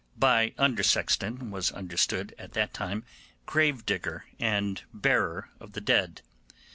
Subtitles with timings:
[0.17, 3.03] By undersexton was understood at that time
[3.45, 6.23] gravedigger and bearer of the dead.